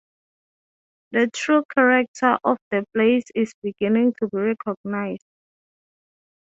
The 1.11 1.29
true 1.31 1.63
character 1.75 2.39
of 2.43 2.57
the 2.71 2.83
place 2.91 3.25
is 3.35 3.53
beginning 3.61 4.15
to 4.19 4.29
be 4.29 4.37
recognized. 4.39 5.27